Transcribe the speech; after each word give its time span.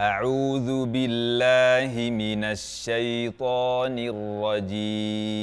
أعوذ 0.00 0.86
بالله 0.86 2.10
من 2.10 2.44
الشيطان 2.44 3.98
الرجيم. 3.98 5.42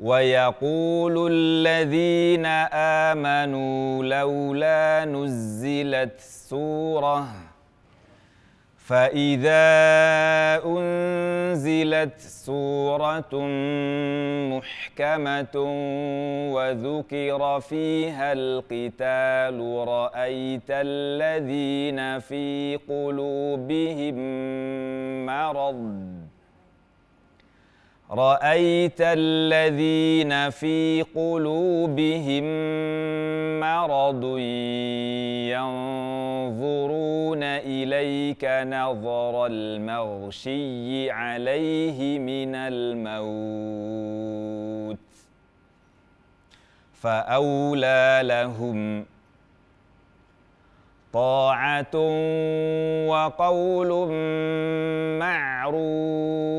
ويقول 0.00 1.32
الذين 1.32 2.46
آمنوا 3.06 4.04
لولا 4.04 5.04
نزلت 5.04 6.20
سورة 6.20 7.47
فإذا 8.88 9.68
أنزلت 10.64 12.20
سورة 12.20 13.34
محكمة 14.52 15.56
وذكر 16.54 17.60
فيها 17.60 18.32
القتال 18.32 19.84
رأيت 19.88 20.70
الذين 20.70 22.18
في 22.18 22.78
قلوبهم 22.88 24.16
مرض. 25.26 26.28
رأيت 28.10 29.00
الذين 29.00 30.50
في 30.50 31.04
قلوبهم 31.14 32.44
مرض 33.60 34.24
ينظرون 35.52 36.07
إليك 37.42 38.44
نظر 38.44 39.46
المغشي 39.46 41.10
عليه 41.10 42.18
من 42.18 42.54
الموت 42.54 43.78
فأولى 46.92 48.20
لهم 48.22 49.06
طاعة 51.12 51.94
وقول 53.08 53.88
معروف 55.18 56.58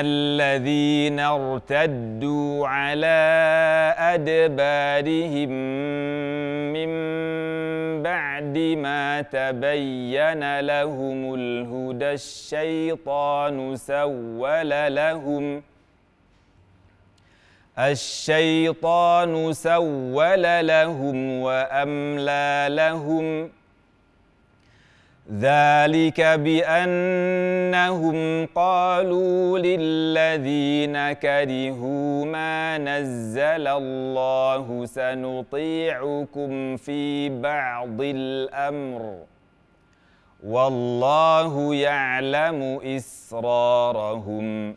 الذين 0.00 1.20
ارتدوا 1.20 2.68
على 2.68 3.24
أدبارهم 3.98 5.50
من 6.72 6.90
بعد 8.02 8.58
ما 8.58 9.22
تبين 9.22 10.60
لهم 10.60 11.34
الهدى 11.34 12.12
الشيطان 12.12 13.76
سول 13.76 14.70
لهم. 14.94 15.62
الشيطان 17.78 19.52
سول 19.52 20.66
لهم 20.66 21.40
وأملى 21.40 22.66
لهم 22.70 23.48
ۖ. 23.48 23.63
ذلك 25.32 26.20
بأنهم 26.20 28.16
قالوا 28.46 29.58
للذين 29.58 31.12
كرهوا 31.12 32.24
ما 32.24 32.78
نزل 32.78 33.66
الله 33.66 34.86
سنطيعكم 34.86 36.76
في 36.76 37.28
بعض 37.40 38.00
الأمر. 38.00 39.18
والله 40.44 41.74
يعلم 41.74 42.80
إسرارهم. 42.96 44.76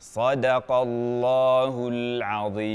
صدق 0.00 0.72
الله 0.72 1.88
العظيم. 1.88 2.66